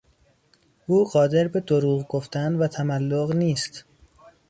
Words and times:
او 0.87 1.05
قادر 1.05 1.47
به 1.47 1.59
دروغ 1.59 2.07
گفتن 2.07 2.55
و 2.55 2.67
تملق 2.67 3.35
نیست. 3.35 3.83